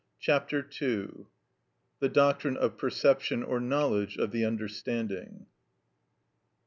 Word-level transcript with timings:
Chapter 0.19 0.67
II. 0.81 1.27
The 1.99 2.09
Doctrine 2.09 2.57
of 2.57 2.75
Perception 2.75 3.43
or 3.43 3.59
Knowledge 3.59 4.17
Of 4.17 4.31
The 4.31 4.43
Understanding. 4.45 5.45